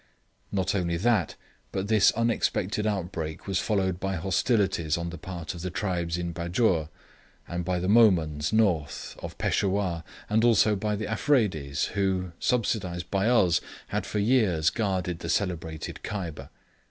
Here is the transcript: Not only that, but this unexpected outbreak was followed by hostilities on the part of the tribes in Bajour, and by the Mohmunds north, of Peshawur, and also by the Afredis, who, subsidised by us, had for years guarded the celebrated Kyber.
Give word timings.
Not 0.51 0.73
only 0.73 0.97
that, 0.97 1.35
but 1.71 1.87
this 1.87 2.11
unexpected 2.13 2.87
outbreak 2.87 3.45
was 3.45 3.59
followed 3.59 3.99
by 3.99 4.15
hostilities 4.15 4.97
on 4.97 5.11
the 5.11 5.17
part 5.19 5.53
of 5.53 5.61
the 5.61 5.69
tribes 5.69 6.17
in 6.17 6.33
Bajour, 6.33 6.89
and 7.47 7.63
by 7.63 7.77
the 7.77 7.87
Mohmunds 7.87 8.51
north, 8.51 9.15
of 9.21 9.37
Peshawur, 9.37 10.03
and 10.27 10.43
also 10.43 10.75
by 10.75 10.95
the 10.95 11.05
Afredis, 11.05 11.89
who, 11.89 12.31
subsidised 12.39 13.11
by 13.11 13.27
us, 13.29 13.61
had 13.89 14.07
for 14.07 14.17
years 14.17 14.71
guarded 14.71 15.19
the 15.19 15.29
celebrated 15.29 15.99
Kyber. 16.03 16.49